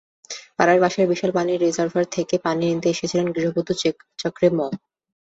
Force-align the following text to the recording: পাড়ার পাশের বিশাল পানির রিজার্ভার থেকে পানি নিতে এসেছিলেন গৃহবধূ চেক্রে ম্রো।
পাড়ার 0.57 0.79
পাশের 0.83 1.05
বিশাল 1.11 1.31
পানির 1.37 1.61
রিজার্ভার 1.65 2.05
থেকে 2.15 2.35
পানি 2.45 2.63
নিতে 2.69 2.87
এসেছিলেন 2.91 3.27
গৃহবধূ 3.35 3.73
চেক্রে 4.19 4.47
ম্রো। 4.51 4.67